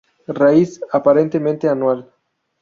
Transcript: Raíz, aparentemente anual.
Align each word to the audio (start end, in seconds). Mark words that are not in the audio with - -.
Raíz, 0.27 0.81
aparentemente 0.91 1.69
anual. 1.69 2.11